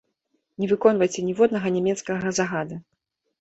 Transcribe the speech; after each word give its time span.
Не 0.61 0.69
выконвайце 0.71 1.25
ніводнага 1.27 1.67
нямецкага 1.77 2.33
загада! 2.39 2.81